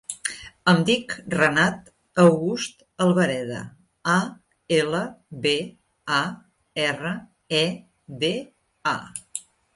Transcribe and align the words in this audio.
Em 0.71 0.77
dic 0.85 1.11
Renat 1.33 1.91
August 2.23 2.81
Albareda: 3.05 3.59
a, 4.15 4.17
ela, 4.79 5.03
be, 5.45 5.53
a, 6.23 6.25
erra, 6.87 7.15
e, 7.61 7.63
de, 8.27 8.35
a. 8.97 8.99